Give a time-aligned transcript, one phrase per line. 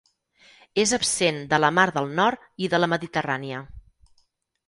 [0.83, 3.61] És absent de la Mar del Nord i de la Mediterrània.